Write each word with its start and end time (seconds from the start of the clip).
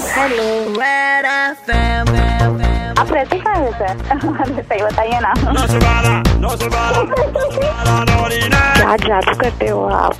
Hello. 0.00 0.44
आप 3.00 3.12
रहते 3.12 3.38
कहाँ 3.38 3.54
है 3.56 3.70
सर? 3.72 4.62
सही 4.62 4.82
बताइए 4.82 5.18
ना। 5.22 5.32
क्या 8.76 8.96
जादू 8.96 9.34
करते 9.40 9.68
हो 9.68 9.82
आप। 9.88 10.14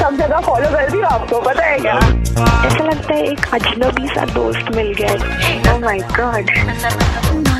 सब 0.00 0.16
जगह 0.18 0.40
फॉलो 0.40 0.68
कर 0.68 0.90
दी 0.90 1.00
आपको 1.00 1.40
पता 1.40 1.64
है 1.64 1.78
क्या? 1.78 1.94
ऐसा 2.66 2.84
लगता 2.84 3.14
है 3.14 3.22
एक 3.26 3.54
अजनबी 3.54 4.08
सा 4.08 4.24
दोस्त 4.34 4.74
मिल 4.76 4.92
गया 5.00 5.14
Oh 5.14 5.72
oh 5.72 5.78
my 5.84 5.98
god 6.18 6.50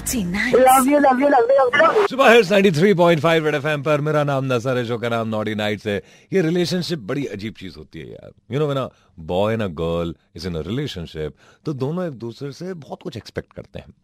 love 0.07 0.89
you 0.89 0.99
love 0.99 1.21
you 1.21 1.29
love 1.29 1.51
you 1.51 1.69
love 1.77 1.97
you 1.97 2.07
सुबह 2.07 2.31
हिट्स 2.33 2.51
93.5 2.53 3.45
रेड 3.45 3.55
एफएम 3.55 3.83
पर। 3.83 4.01
मेरा 4.01 4.23
नाम 4.25 4.45
नसर 4.53 4.77
है 4.79 4.85
शो 4.87 4.99
का 4.99 5.09
नाम 5.09 5.29
नॉटी 5.29 5.55
नाइट्स 5.55 5.87
है 5.87 5.97
ये 6.33 6.43
रिलेशनशिप 6.43 6.99
बड़ी 6.99 7.25
अजीब 7.27 7.55
चीज़ 7.61 7.77
होती 7.79 7.99
है 7.99 8.07
यार। 8.07 8.31
You 8.51 8.59
know 8.59 8.67
when 8.67 8.79
a 8.79 8.89
boy 9.33 9.53
and 9.53 9.63
a 9.63 9.67
girl 9.81 10.15
is 10.37 10.47
in 10.49 10.55
a 10.55 10.61
relationship 10.67 11.35
तो 11.67 11.73
दोनों 11.73 12.07
एक 12.07 12.13
दूसरे 12.19 12.53
से 12.53 12.73
बहुत 12.75 13.03
कुछ 13.03 13.17
एक्सपेक्ट 13.17 13.53
करते 13.53 13.79
हैं। 13.79 13.95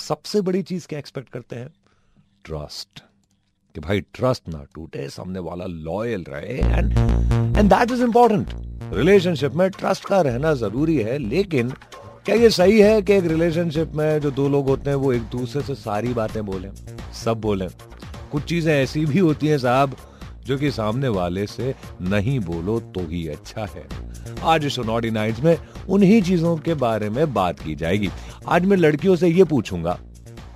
सबसे 0.00 0.40
बड़ी 0.40 0.62
चीज़ 0.62 0.88
क्या 0.88 0.98
एक्सपेक्ट 0.98 1.28
करते 1.28 1.56
हैं? 1.56 1.68
ट्रस्ट 2.44 3.02
कि 3.74 3.80
भाई 3.80 4.00
ट्रस्ट 4.14 4.48
ना 4.48 4.64
टूटे 4.74 5.08
सामने 5.08 5.38
वाला 5.40 5.66
लॉयल 5.66 6.24
रहे 6.28 6.58
and 6.58 6.92
and 7.58 7.70
that 7.70 7.90
is 7.90 8.02
important 8.02 8.48
relationship 8.94 9.52
में 9.54 9.68
ट्रस्ट 9.70 10.04
का 10.04 10.20
रहना 10.20 10.54
ज़रूरी 10.54 10.96
है 10.98 11.18
लेकिन 11.18 11.72
क्या 12.26 12.34
ये 12.34 12.50
सही 12.50 12.80
है 12.80 13.02
कि 13.02 13.12
एक 13.12 13.24
रिलेशनशिप 13.24 13.92
में 13.94 14.20
जो 14.20 14.30
दो 14.30 14.48
लोग 14.48 14.68
होते 14.68 14.90
हैं, 14.90 14.96
वो 14.96 15.12
एक 15.12 15.22
दूसरे 15.22 15.62
से 15.62 15.74
सारी 15.74 16.08
बातें 16.08 16.46
बोलें? 16.46 16.70
सब 17.24 17.40
बोलें। 17.40 17.68
कुछ 18.32 18.42
चीज़ें 18.42 18.74
ऐसी 18.74 19.06
भी 19.06 19.18
होती 19.18 19.46
हैं 19.46 19.58
साहब, 19.58 19.96
जो 20.46 20.58
कि 20.58 20.70
सामने 20.70 21.08
वाले 21.08 21.46
से 21.46 21.74
नहीं 22.02 22.40
बोलो 22.40 22.80
तो 22.80 23.00
ही 23.08 23.28
अच्छा 23.28 23.66
है। 23.66 23.86
आज 24.42 24.64
इस 24.64 24.78
नॉटी 24.78 25.10
नाइट्स 25.10 25.40
में 25.40 25.58
उन्हीं 25.88 26.22
चीज़ों 26.22 26.56
के 26.56 26.74
बारे 26.74 27.10
में 27.10 27.34
बात 27.34 27.60
की 27.60 27.74
जाएगी। 27.74 28.10
आज 28.48 28.64
मैं 28.64 28.76
लड़कियों 28.76 29.16
से 29.16 29.28
ये 29.28 29.44
पूछूँगा 29.44 29.98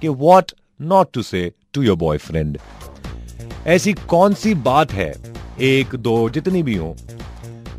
कि 0.01 0.09
what 0.09 0.53
not 0.81 1.09
to 1.13 1.23
say 1.23 1.53
to 1.73 1.83
your 1.83 1.97
boyfriend 1.97 2.59
ऐसी 3.67 3.93
कौन 3.93 4.35
सी 4.35 4.55
बात 4.55 4.93
है? 4.93 5.15
एक, 5.61 5.95
दो, 5.95 6.31
जितनी 6.31 6.63
भी 6.63 6.75
हो 6.75 6.97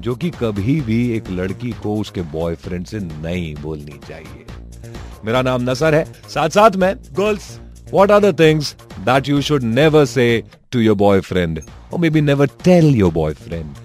जो 0.08 0.16
कि 0.16 0.30
कभी 0.42 0.80
भी 0.82 0.98
एक 1.16 1.30
लड़की 1.32 1.72
को 1.84 1.96
उसके 2.02 2.22
बॉयफ्रेंड 2.34 2.86
से 2.86 3.00
नहीं 3.00 3.56
बोलनी 3.56 4.00
चाहिए। 4.08 4.46
मेरा 5.26 5.42
नाम 5.42 5.70
नसर 5.70 5.96
है। 5.96 6.04
साथ 6.30 6.50
साथ 6.50 6.76
में 6.76 6.94
girls 7.18 7.50
what 7.92 8.12
are 8.12 8.20
the 8.22 8.40
things 8.40 8.76
that 9.00 9.30
you 9.30 9.42
should 9.42 9.64
never 9.64 10.06
say 10.06 10.28
to 10.72 10.80
your 10.80 10.96
boyfriend 10.98 11.62
और 11.94 12.00
maybe 12.10 12.22
never 12.22 12.50
tell 12.64 12.96
your 12.96 13.12
boyfriend 13.14 13.76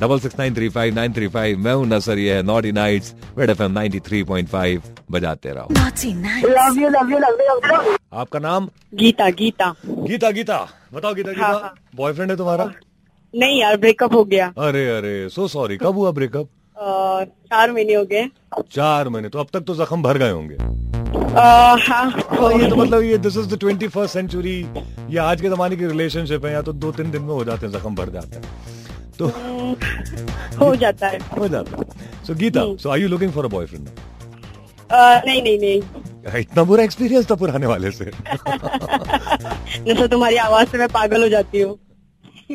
double 0.00 0.18
six 0.20 0.38
nine 0.38 0.54
three 0.54 0.68
five 0.68 0.94
nine 0.94 1.12
three 1.12 1.28
five 1.28 1.58
मैं 1.58 1.74
हूँ 1.74 1.86
नसर 1.86 2.18
ये 2.18 2.34
है 2.34 2.42
naughty 2.42 2.72
nights 2.72 3.14
Red 3.38 3.50
F 3.50 3.62
M 3.62 3.72
ninety 3.72 4.00
three 4.00 4.22
point 4.24 4.48
five 4.48 4.82
बजाते 5.10 5.48
रहो। 5.48 5.68
Love 6.48 6.80
you 6.80 6.88
love 6.88 7.10
you 7.12 7.18
love 7.18 7.40
you 7.42 7.54
love 7.54 7.86
you 7.86 7.96
आपका 8.12 8.38
नाम? 8.38 8.68
गीता 8.94 9.28
गीता। 9.30 9.74
गीता 9.86 10.30
गीता। 10.30 10.56
बताओ 10.94 11.14
गीता 11.14 11.30
हाँ, 11.30 11.52
गीता। 11.52 11.66
हाँ। 11.66 11.74
बॉयफ्रेंड 11.96 12.30
है 12.30 12.36
तुम्हारा? 12.36 12.72
नहीं 13.34 13.60
यार 13.60 13.76
ब्रेकअप 13.76 14.14
हो 14.14 14.24
गया। 14.24 14.46
अरे 14.58 14.88
अरे 14.96 15.28
सो 15.28 15.46
सॉरी 15.48 15.76
कब 15.76 15.94
हुआ 15.96 16.10
ब्रेकअप 16.10 16.48
चार 16.78 17.72
महीने 17.72 17.94
हो 17.94 18.04
गए। 18.04 18.26
चार 18.72 19.08
महीने 19.08 19.28
तो 19.28 19.38
अब 19.38 19.46
तक 19.52 19.60
तो 19.66 19.74
जख्म 19.74 20.02
भर 20.02 20.18
गए 20.18 20.30
होंगे। 20.30 20.56
हाँ 21.32 22.10
हो 22.38 22.50
ये 22.50 22.68
तो 22.70 22.76
मतलब 22.76 23.02
ये 23.02 23.18
this 23.18 23.36
is 23.36 23.54
the 23.54 23.58
twenty 23.60 23.88
first 23.88 24.14
century 24.14 24.56
ये 25.10 25.18
आज 25.18 25.40
के 25.40 25.48
जमाने 25.48 25.76
की 25.76 25.86
रिलेशनशिप 25.86 26.44
है 26.44 26.52
या 26.52 26.62
तो 26.62 26.72
दो 26.72 26.92
तीन 26.92 27.10
दिन 27.10 27.22
में 27.22 27.34
हो 27.34 27.44
जाते 27.44 27.66
हैं 27.66 27.72
जख्म 27.72 27.94
भर 27.94 28.08
जाते 28.10 28.36
हैं। 28.36 28.44
तो 29.18 29.26
हो 30.58 30.74
जाता 30.76 31.08
है। 31.08 31.18
हो 31.38 31.48
जाता 31.48 31.76
है। 31.76 31.82
So 32.26 32.34
Geeta 32.34 32.64
so 32.82 32.90
are 32.90 32.98
you 32.98 33.08
looking 33.08 33.32
for 33.32 33.44
a 33.44 33.48
boyfriend 33.48 33.88
नहीं 34.92 35.42
नहीं। 35.42 35.58
नहीं 35.58 36.40
इतना 36.40 36.62
बुरा 36.64 36.84
एक्सपीरियंस 36.84 37.30
था 37.30 37.34
पुराने 37.34 37.66
वाले 37.66 37.90
से। 37.90 38.04
जैसे 39.84 40.08
तुम्हारी 40.08 40.36
आवाज़ 40.36 40.68
से 40.68 40.78
मैं 40.78 40.88
पागल 40.88 41.22
हो 41.22 41.28
जाती 41.28 41.60
हूँ। 41.60 41.78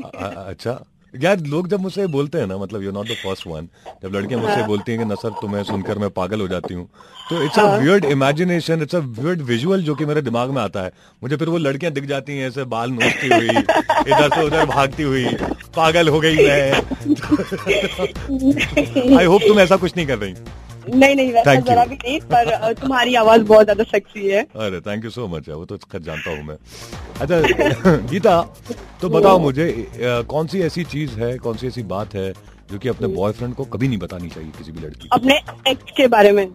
अच्छा। 0.04 0.86
यार 1.14 1.40
लोग 1.40 1.68
जब 1.68 1.80
मुझसे 1.80 2.08
बोलते 2.08 2.38
हैं 2.38 2.48
ना 2.48 2.58
मतलब 2.58 2.84
you 2.84 2.92
not 2.92 3.08
the 3.08 3.16
first 3.24 3.48
one 3.48 3.68
जब 4.04 4.16
लड़कियाँ 4.16 4.42
मुझसे 4.42 4.64
बोलती 4.64 4.92
हैं 4.92 5.02
कि 5.02 5.08
नसर 5.14 5.30
तुम्हें 5.42 5.64
सुनकर 5.64 5.98
मैं 5.98 6.10
पागल 6.10 6.42
हो 6.42 6.48
जाती 6.48 6.74
हूँ 6.74 6.90
तो 7.30 7.44
it's 7.44 7.60
a 7.60 7.78
weird 7.78 8.06
imagination 8.06 8.82
it's 8.82 8.96
a 8.96 9.00
weird 9.00 9.42
visual 9.42 9.84
जो 9.84 9.96
कि 9.96 10.06
मेरे 10.06 10.22
दिमाग 10.22 10.50
में 10.50 10.62
आता 10.62 10.82
है। 10.82 10.92
मुझे 11.24 11.36
फिर 11.36 11.50
वो 11.50 11.58
लड़कियाँ 11.58 11.94
दिख 11.94 12.06
जाती 12.06 12.38
हैं 12.38 12.48
ऐसे 12.48 12.64
बाल 12.64 12.92
नोचती 12.92 13.28
हुई 13.28 13.48
इधर 13.48 14.30
से 14.36 14.44
उधर 14.44 14.66
भागती 14.66 15.04
हुई 15.04 15.26
पागल 15.76 16.10
हो 16.10 16.20
गई 16.20 16.38
मैं। 16.38 16.74
आई 19.18 19.26
होप 19.26 19.42
तुम 19.48 19.60
ऐसा 19.60 19.78
कुछ 19.78 19.98
नहीं 19.98 20.08
कर 20.08 20.18
रही। 20.18 20.34
नहीं 20.90 21.16
नहीं 21.16 21.34
वैसा 21.34 21.54
जरा 21.62 21.86
भी 21.86 21.96
नहीं 21.96 22.20
पर 22.32 22.74
तुम्हारी 22.82 23.16
आवाज़ 23.16 23.42
बहुत 23.44 23.64
ज़्यादा 23.64 23.84
सेक्सी 23.84 24.28
है। 24.28 24.42
अरे 24.58 24.80
थैंक 24.82 25.04
यू 25.06 25.10
सो 25.12 25.28
मच 25.28 25.50
वो 25.50 25.66
तो 25.66 25.78
खैर 25.92 26.02
जानता 26.02 26.32
हूँ 26.32 26.44
मैं। 26.44 26.58
अच्छा 27.22 27.96
गीता 28.12 28.42
तो 29.02 29.10
बताओ 29.10 29.40
मुझे 29.40 29.66
कौन 30.30 30.48
सी 30.48 30.62
ऐसी 30.62 30.84
चीज़ 30.86 31.20
है 31.20 31.38
कौन 31.38 31.58
सी 31.58 31.68
ऐसी 31.68 31.84
बात 31.92 32.16
है 32.16 32.32
जो 32.72 32.78
कि 32.78 32.90
अपने 32.90 33.08
बॉयफ्रेंड 33.08 33.56
को 33.56 33.66
कभी 33.66 33.88
नहीं 33.88 34.00
बतानी 34.00 34.30
चाहिए 34.30 34.52
किसी 34.58 34.72
भी 34.72 34.86
लड़की 34.86 35.10
अपने 35.14 35.36
एक्स 35.68 35.92
के 35.98 36.08
बारे 36.08 36.32
में। 36.32 36.48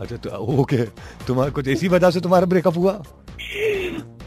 अच्छा 0.00 0.16
तो 0.16 0.30
ओके 0.60 0.82
तुम्हारा 1.26 1.50
कुछ 1.50 1.68
इसी 1.68 1.88
वजह 1.88 2.10
से 2.10 2.20
तुम्हारा 2.20 2.46
ब्रेकअप 2.46 2.76
हुआ? 2.76 2.92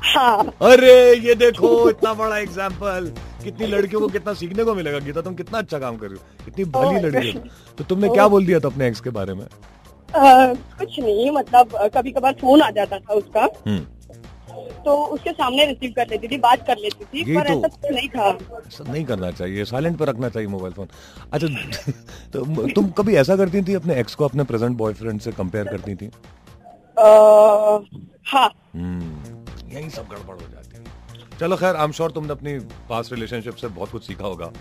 हाँ। 0.04 0.44
अरे 0.62 0.94
ये 1.20 1.36
देखो 1.36 1.90
इतना 1.90 2.14
बड़ा 2.14 2.38
एग्ज़ाम्पल 2.38 3.12
कितनी 3.44 3.68
लड़कियों 3.68 4.02
को 4.02 4.08
कितना 4.08 4.34
सीखने 4.34 4.64
को 4.64 4.74
मिलेगा? 4.76 5.00
गीता 5.00 5.22
तुम 5.22 5.36
कितना 5.36 5.58
अच्छा 5.58 5.80
काम 5.80 5.98
कर 5.98 6.08
रही 6.08 6.18
हो। 6.18 6.46
कितनी 6.46 6.66
भली 6.66 7.00
लड़की 7.00 7.32
हो। 7.32 7.40
तो 7.78 7.84
तुमने 7.84 8.10
क्या 8.10 8.28
बोल 8.28 8.46
दिया 8.46 8.60
था 8.60 8.68
अपने 8.68 8.88
एक्स 8.88 9.00
के 9.02 9.10
बारे 9.20 9.34
में? 9.34 9.46
कुछ 10.10 11.00
नहीं 11.00 11.30
मतलब 11.32 11.78
कभी 11.96 12.12
कभार 12.12 12.34
फ़ोन 12.42 12.62
आ 12.62 12.70
जाता 12.72 13.00
था 13.00 13.14
उसका। 13.14 13.48
हम्म। 13.68 13.80
तो 14.86 14.94
उसके 15.14 15.32
सामने 15.32 15.66
रिसीव 15.66 15.92
कर 15.96 16.08
लेती 16.10 16.28
थी 16.28 16.38
बात 16.38 16.66
कर 16.68 16.78
लेती 16.78 17.06
थी 17.06 17.36
पर 17.36 17.48
तो- 17.48 17.58
ऐसा 17.58 17.68
कुछ 17.68 17.92
नहीं 17.92 18.08
था। 18.10 18.28
ऐसा 18.68 18.92
नहीं 18.92 19.04
करना 19.06 19.32
चाहिए 19.32 19.66
साइलेंट 19.66 19.98
पर 19.98 20.08
रखना 20.08 20.30
चाहिए 20.30 20.50
मोबाइल 20.50 20.74
फ़ोन 20.74 20.88
अच्छा 21.34 21.48
तो 22.34 22.68
तुम 22.76 22.88
कभी 22.98 23.16
ऐसा 23.16 23.36
करती 23.38 23.62
थी 23.62 23.74
अपने 23.74 24.00
एक्स 24.00 24.16
को 24.16 24.26
अपने 24.26 24.44
प्रेजेंट 24.44 24.78
बॉयफ्रेंड 24.78 25.20
से 25.22 25.32
कंपेयर 25.32 25.68
करती 25.68 25.96
थी? 25.96 26.10
हाँ 28.28 28.50
यही 29.70 29.90
सब 29.90 30.08
गड़बड़ 30.10 30.36
हो 30.36 30.48
जाती 30.54 30.78
है। 30.78 31.38
चलो 31.40 31.56
खैर 31.58 31.76
आई 31.76 31.84
एम 31.84 31.92
श्योर 31.92 32.12
तुमने 32.12 32.32
अपनी 32.32 32.58
पास 32.90 33.10
रिलेशनशिप 33.14 33.56
से 33.56 33.68
बहुत 33.70 33.92
कुछ 33.92 34.08
सीखा 34.08 34.26
होगा। 34.26 34.52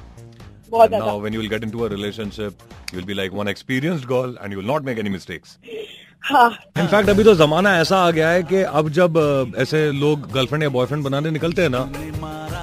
बहुत 0.71 0.89
ज़्यादा। 0.89 1.05
Now 1.07 1.21
when 1.21 1.35
you 1.35 1.41
will 1.41 1.51
get 1.51 1.65
into 1.65 1.81
a 1.81 1.89
relationship 1.89 2.53
you 2.93 2.97
will 2.97 3.05
be 3.07 3.15
like 3.15 3.33
one 3.35 3.49
experienced 3.49 4.07
girl 4.09 4.37
and 4.43 4.53
you 4.53 4.59
will 4.59 4.69
not 4.69 4.85
make 4.85 4.99
any 4.99 5.11
mistakes 5.11 5.59
हाँ 6.25 6.51
इनफैक्ट 6.79 7.09
अभी 7.11 7.25
तो 7.25 7.35
जमाना 7.37 7.77
ऐसा 7.79 7.99
आ 7.99 8.11
गया 8.11 8.29
है 8.31 8.43
कि 8.43 8.63
अब 8.79 8.89
जब 8.93 9.19
ऐसे 9.59 9.91
लोग 9.93 10.31
गर्लफ्रेंड 10.33 10.63
या 10.63 10.69
बॉयफ्रेंड 10.77 11.05
बनाने 11.05 11.31
निकलते 11.31 11.63
हैं 11.63 11.69
ना 11.69 11.83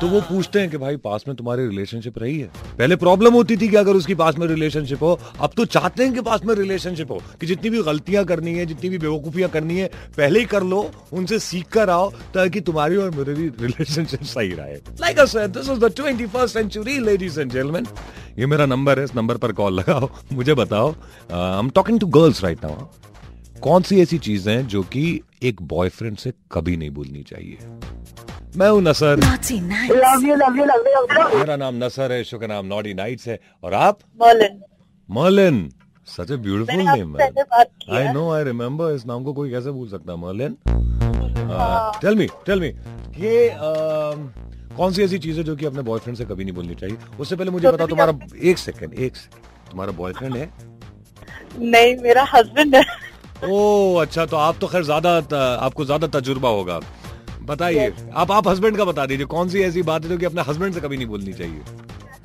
तो 0.04 0.08
वो 0.10 0.20
पूछते 0.22 0.60
हैं 0.60 0.70
कि 0.70 0.78
भाई, 0.78 0.98
पास 0.98 1.24
में 1.28 1.36
तुम्हारी 1.38 1.68
रिलेशनशिप 1.68 2.18
रही 2.20 2.40
है। 2.40 2.48
पहले 2.78 2.96
प्रॉब्लम 2.96 3.34
होती 3.34 3.56
थी 3.58 3.68
कि 3.68 3.76
अगर 3.76 3.96
उसकी 3.96 4.16
पास 4.16 4.38
में 4.38 4.46
रिलेशनशिप 4.48 5.04
हो, 5.04 5.20
अब 5.40 5.52
तो 5.58 5.66
चाहते 5.66 6.04
हैं 6.04 6.14
कि 6.14 6.22
पास 6.22 6.42
में 6.46 6.54
रिलेशनशिप 6.56 7.12
हो, 7.12 7.22
कि 7.42 7.48
जितनी 7.48 7.70
भी 7.70 7.84
गलतियाँ 7.84 8.24
करनी 8.26 8.54
है, 8.54 8.66
जितनी 8.66 8.90
भी 8.90 8.98
बेवकूफियाँ 8.98 9.50
करनी 9.50 9.78
है, 9.78 9.88
पहले 10.18 10.40
ही 10.40 10.46
कर 10.46 10.64
लो, 10.64 10.92
उनसे 11.14 11.40
सीख 11.40 11.68
कर 11.68 11.90
आओ, 11.90 12.10
ताकि 12.34 12.62
तुम्हारी 12.62 12.96
और 12.96 13.12
मेरी 13.12 13.48
रिलेशनशिप 13.62 14.24
सही 14.24 14.54
रहे। 14.54 14.76
Like 15.02 15.20
this 15.20 15.70
is 15.70 15.80
the 15.80 15.92
21st 15.92 16.54
century 16.54 17.00
ladies 17.00 17.40
and 17.40 17.52
gentleman 17.52 17.88
ये 18.40 18.46
मेरा 18.46 18.66
नंबर 18.66 19.00
है, 19.00 19.06
इस 19.06 19.16
नंबर 19.16 19.38
पर 19.38 19.52
कॉल 19.52 19.74
लगाओ। 19.74 20.10
मुझे 20.34 20.54
बताओ 20.56 20.92
I 21.32 21.60
am 21.60 21.70
talking 21.70 22.00
to 22.00 22.08
girls 22.20 22.44
right 22.44 22.66
now 22.66 22.88
कौन 23.62 23.82
सी 23.82 24.02
ऐसी 24.02 24.18
चीज़ें 24.20 24.54
हैं 24.56 24.68
जो 24.68 24.84
कि 24.84 25.22
एक 25.44 25.62
बॉयफ्रेंड 25.64 26.18
से 26.18 26.34
कभी 26.52 26.78
नहीं 26.78 26.90
भूलनी 26.92 27.24
चाहिए? 27.24 27.58
मैं 28.58 28.70
हूँ 28.70 28.82
नसर। 28.84 29.20
मेरा 31.36 31.56
नाम 31.56 31.76
नसर 31.84 32.12
है 32.12 32.24
शो 32.24 32.38
का 32.40 32.48
नाम 32.48 32.66
नॉटी 32.66 32.94
नाइट्स 32.94 33.28
है। 33.28 33.40
और 33.64 33.74
आप? 33.74 34.00
मॉलन। 34.22 34.60
Merlin 35.10 35.70
such 36.08 36.32
a 36.32 36.36
beautiful 36.38 36.84
name 36.88 37.18
I 37.18 38.08
know 38.14 38.30
I 38.32 38.44
remember 38.44 38.94
इस 38.96 39.06
नाम 39.06 39.24
को 39.24 39.34
कोई 39.34 39.52
कैसे 39.52 39.72
भूल 39.72 39.88
सकता? 39.90 40.16
Merlin 40.16 40.58
tell 42.02 42.16
me 42.16 42.28
tell 42.46 42.60
me 42.60 42.68
ये 43.20 43.50
um, 43.50 44.20
कौन 44.78 44.94
सी 44.94 45.04
ऐसी 45.04 45.18
चीज़ 45.20 45.38
है 45.38 45.44
जो 45.44 45.56
कि 45.56 45.66
अपने 45.66 45.82
बॉयफ्रेंड 45.82 46.18
से 46.18 46.26
कभी 46.26 46.44
नहीं 46.44 46.56
बोलनी 46.56 46.76
चाहिए? 46.76 46.98
उससे 47.20 47.36
पहले 47.36 47.52
मुझे 47.52 47.72
बताओ 47.72 47.88
तुम्हारा 47.88 48.14
एक 48.44 48.58
सेकंड 48.58 48.94
एक 48.94 49.16
सेकंड 49.16 49.70
तुम्हारा 49.70 49.92
बॉयफ्रेंड 49.94 50.36
है? 50.36 50.50
नहीं 51.60 51.96
मेरा 52.04 52.24
हस्बैंड 52.34 52.76
है। 52.76 52.84
ओ 53.46 53.96
अच्छा 54.02 54.26
तो 54.26 54.38
आप 54.38 54.58
तो 54.62 54.68
खैर 54.68 54.84
ज़्यादा 54.84 55.16
आपको 55.56 55.86
ज़्यादा 55.86 56.08
तजुर्बा 56.20 56.50
होगा। 56.50 56.80
बताइए 57.46 57.94
आप 58.16 58.32
आप 58.32 58.48
हस्बैंड 58.48 58.78
का 58.78 58.86
बता 58.86 59.06
दीजिए 59.06 59.26
कौन 59.26 59.50
सी 59.50 59.62
ऐसी 59.64 59.82
बात 59.82 60.04
है 60.04 60.10
जो 60.10 60.18
कि 60.18 60.26
अपने 60.26 60.42
हस्बैंड 60.42 60.74
से 60.74 60.82
कभी 60.82 60.98
नहीं 60.98 61.08
बोलनी 61.08 61.34
चाहिए? 61.34 61.62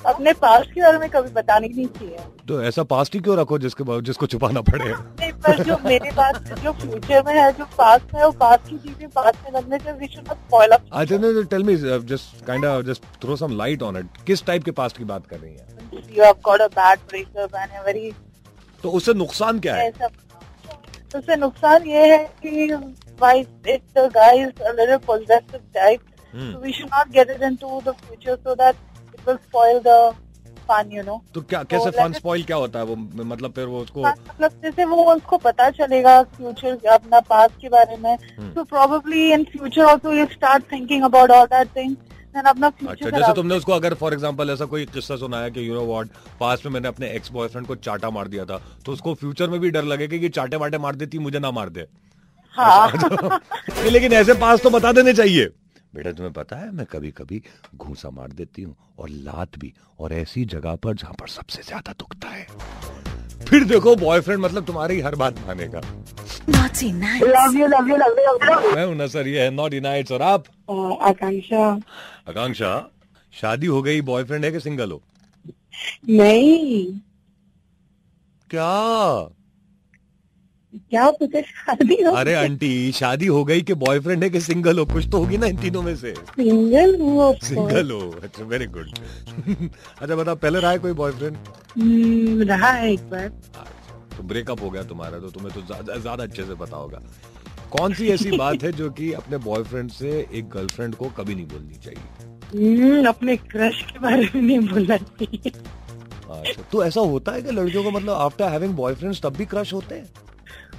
अपने 0.07 0.33
पास 0.33 0.67
के 0.75 0.81
बारे 0.81 0.99
में 0.99 1.09
कभी 1.11 1.31
बतानी 1.33 1.69
नहीं 1.69 1.87
चाहिए। 1.87 2.19
तो 2.49 2.63
ऐसा 2.63 2.83
पास्ट 2.83 3.15
ही 3.15 3.21
क्यों 3.21 3.37
रखो 3.39 3.59
जिसके 3.59 3.85
बाद- 3.85 4.05
जिसको 4.05 4.27
छुपाना 4.27 4.61
पड़े? 4.61 4.85
नहीं 4.85 5.33
पर 5.47 5.63
जो 5.63 5.77
मेरे 5.85 6.11
पास 6.11 6.37
जो 6.63 6.73
फ्यूचर 6.73 7.23
में 7.27 7.35
है 7.35 7.51
जो 7.53 7.65
पास 7.79 8.03
में 8.15 8.21
है 8.21 8.27
वो 8.27 8.33
पास 8.33 8.59
की 8.71 8.79
चीज़ें 8.79 9.09
पास 9.09 9.35
में 9.45 9.51
लगने 9.53 9.79
से 9.79 9.93
we 9.93 10.07
should 10.07 10.29
not 10.29 10.37
spoil 10.37 10.71
up 10.71 10.85
अच्छा 10.93 11.17
नहीं 11.17 11.45
tell 11.45 11.63
me 11.63 11.77
just 12.13 12.45
kind 12.47 12.65
of 12.65 12.85
just 12.85 13.03
throw 13.23 13.37
some 13.37 13.57
light 13.57 13.83
on 13.83 13.97
it 13.97 14.23
किस 14.27 14.45
टाइप 14.47 14.65
के 14.65 14.71
पास्ट 14.81 14.99
की 14.99 15.05
बात 15.05 15.27
कर 15.27 15.39
रही 15.39 15.53
हैं? 15.53 15.67
You 16.15 16.25
have 16.25 16.41
got 16.49 16.65
a 16.65 16.71
bad 16.79 17.05
breakup 17.13 17.59
and 17.63 17.77
a 17.81 17.85
very 17.87 18.13
तो 18.83 18.91
उससे 18.91 19.15
नुकसान 19.15 19.61
क्या 19.61 19.75
है? 19.75 19.91
उससे 21.17 21.37
नुकसान 21.37 21.87
ये 21.87 22.07
है 22.13 22.25
कि 22.47 22.67
wife 23.21 23.69
if 23.69 23.99
the 23.99 24.07
guy 24.15 24.43
is 24.43 24.63
a 24.63 24.73
little 24.79 24.97
possessive 25.09 25.67
type? 25.77 26.07
हम्म। 26.35 26.53
so 26.53 26.63
we 26.63 26.73
should 26.79 26.91
not 26.95 27.13
get 27.13 27.31
it 27.35 27.45
into 27.49 27.69
the 27.85 27.95
future 28.01 28.39
so 28.47 28.55
that 28.55 28.75
it 29.15 29.21
will 29.27 29.39
spoil 29.45 29.79
the 29.85 29.99
fun 30.69 30.91
you 30.97 31.05
know? 31.05 31.21
तो 31.35 31.43
क्या 31.53 31.63
कैसे 31.71 31.91
फन 31.91 32.13
स्पॉइल 32.13 32.45
क्या 32.45 32.57
होता 32.57 32.79
है 32.79 32.85
वो? 32.85 32.97
मतलब 32.97 33.53
फिर 33.53 33.67
वो 33.67 33.81
उसको 33.81 34.03
मतलब 34.03 34.61
जैसे 34.65 34.85
वो 34.85 35.05
उसको 35.15 35.37
पता 35.45 35.71
चलेगा 35.79 36.23
फ्यूचर 36.37 36.87
अपना 36.93 37.21
पास्ट 37.31 37.61
के 37.61 37.69
बारे 37.69 37.97
में। 38.03 38.17
तो 38.55 38.65
probably 38.65 39.31
in 39.33 39.45
future 39.53 39.83
also 39.85 40.13
you 40.13 40.27
start 40.33 40.73
thinking 40.73 41.05
about 41.05 41.31
all 41.31 41.47
that 41.55 41.77
thing 41.77 41.97
अच्छा 42.37 43.11
जैसे 43.11 43.33
तुमने 43.35 43.55
उसको 43.57 43.73
अगर 43.73 43.95
फॉर 44.01 44.13
एग्जांपल 44.15 44.51
ऐसा 44.51 44.65
कोई 44.73 44.85
किस्सा 44.87 45.17
सुनाया 45.17 45.49
कि 45.49 45.69
यू 45.69 45.75
नो 45.75 45.85
व्हाट 45.87 46.09
पास्ट 46.41 46.67
में 46.67 46.73
मैंने 46.73 46.89
अपने 46.89 47.09
एक्स 47.13 47.31
बॉयफ्रेंड 47.33 47.67
को 47.67 47.75
चाटा 47.87 48.11
मार 48.11 48.29
दिया 48.29 48.45
था 48.45 48.61
तो 48.87 48.93
उसको 48.93 49.15
फ्यूचर 49.15 49.49
में 49.51 49.59
भी 49.61 49.71
डर 49.71 49.85
लगेगा 49.85 50.19
कि 50.19 50.29
चाटे 50.37 50.57
वाटे 50.57 50.79
मार 50.79 50.95
देती 50.97 51.19
मुझे 51.19 51.39
ना 51.39 51.51
मार 51.51 51.69
दे। 51.69 51.87
हाँ। 52.51 52.93
नहीं, 52.95 53.91
लेकिन 53.91 54.13
ऐसे 54.13 54.35
पास 54.35 54.63
तो 54.63 54.71
बता 54.71 54.93
देने 54.93 55.13
चाहिए। 55.13 55.47
बेटा 55.95 56.13
तुम्हें 56.13 56.33
पता 56.33 56.57
है 56.57 56.71
मैं 56.71 56.87
कभी 56.87 57.11
कभी 57.11 57.43
घूसा 57.77 58.11
मार 58.11 58.29
देती 58.29 58.63
हूँ 58.63 58.77
और 58.99 59.09
लात 59.09 59.59
भी 59.59 59.73
और 60.01 60.13
ऐसी 60.13 60.45
जगह 60.45 60.75
पर 60.75 60.95
जहाँ 60.95 61.15
पर 61.21 61.29
सबसे 61.29 61.63
ज़्यादा 61.63 61.93
दुखता 61.93 62.29
है। 62.29 62.47
फिर 63.47 63.65
देखो 63.65 63.97
बॉयफ्रेंड 63.97 64.41
मतलब 64.41 64.65
तुम्हारी 64.65 65.01
हर 65.01 65.15
बात 65.15 65.39
मानेगा। 65.47 65.81
Nights. 66.95 67.23
Love 67.23 67.59
you 67.59 67.67
love 67.67 67.89
you 67.89 67.97
love 67.97 68.17
you 68.19 68.75
मैं 68.75 68.85
हूँ 68.87 68.95
ये 69.27 69.43
है 69.43 69.51
नॉट 69.51 69.75
और 70.13 70.23
आप? 70.23 70.45
आकांक्षा। 71.03 71.69
आकांक्षा 72.29 72.91
शादी 73.33 73.67
हो 73.67 73.83
गई 73.83 74.01
बॉयफ्रेंड 74.01 74.45
है 74.45 74.53
कि 74.53 74.61
सिंगल 74.61 74.91
हो? 74.91 75.03
नहीं। 76.09 76.87
क्या? 78.51 79.29
क्या 80.75 81.11
पूछे 81.11 81.41
शादी 81.43 81.97
हो 82.03 82.11
अरे 82.13 82.35
आंटी 82.35 82.71
शादी 82.93 83.27
हो 83.27 83.45
गई 83.45 83.61
कि 83.63 83.75
बॉयफ्रेंड 83.75 84.23
है 84.25 84.29
कि 84.31 84.41
सिंगल 84.41 84.79
हो? 84.79 84.85
कुछ 84.87 85.09
तो 85.13 85.19
होगी 85.19 85.37
ना 85.39 85.47
इन 85.47 85.57
तीनों 85.57 85.83
में 85.83 85.95
से। 85.97 86.13
सिंगल 86.15 86.95
हूँ. 87.01 87.35
सिंगल 87.45 87.91
हो। 87.91 88.01
अच्छा 88.23 88.45
वेरी 88.45 88.67
गुड 88.67 88.89
अच्छा 90.03 90.17
बता 90.17 90.35
पहले 90.35 90.61
रहा 90.61 90.71
है 90.71 90.79
कोई 90.79 90.93
बॉयफ्रेंड 90.93 91.37
हम्म, 91.79 92.43
रहा 92.43 92.71
है 92.71 92.93
एक 92.93 93.09
बार। 93.11 93.29
तो 94.17 94.23
ब्रेकअप 94.23 94.63
हो 94.63 94.71
गया 94.71 94.83
तुम्हारा 94.83 95.19
तो 95.19 95.31
तुम्हें 95.31 95.55
तो 95.55 95.63
ज़्यादा 95.63 95.97
ज़्यादा 95.97 96.25
अच्छे 96.25 96.45
से 96.45 96.55
पता 96.55 96.77
होगा। 96.77 97.03
कौन 97.71 97.95
सी 97.95 98.09
ऐसी 98.09 98.31
बात 98.37 98.63
है 98.63 98.73
जो 98.73 98.91
कि 98.91 99.13
अपने 99.13 99.37
बॉयफ्रेंड 99.39 99.91
से 99.91 100.11
एक 100.33 100.49
गर्लफ्रेंड 100.51 100.95
को 100.95 101.09
कभी 101.17 101.35
नहीं 101.35 101.47
बोलनी 101.47 101.79
चाहिए? 101.85 102.03
हम्म, 102.55 103.05
अपने 103.09 103.37
क्रश 103.37 103.83
के 103.93 103.99
बारे 103.99 104.31
में 104.35 104.41
नहीं 104.43 104.61
बोलना 104.69 104.97
चाहिए। 104.97 105.51
अच्छा 106.31 106.63
तो 106.73 106.85
ऐसा 106.85 107.01
होता 107.01 107.33
है 107.33 107.43
कि 107.43 107.51
लड़कियों 107.51 107.83
को 107.85 107.91
मतलब 107.91 108.15
आफ्टर 108.15 108.49
हैविंग 108.49 108.75
बॉयफ्रेंड्स 108.75 109.23
तब 109.23 109.37
भी 109.37 109.45
क्रश 109.47 109.73
होते 109.73 109.95
हैं? 109.95 110.09